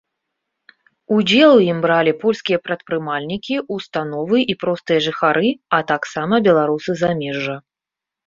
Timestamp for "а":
5.79-5.83